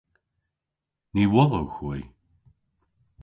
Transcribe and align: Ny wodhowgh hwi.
Ny 1.13 1.23
wodhowgh 1.33 1.75
hwi. 1.83 1.99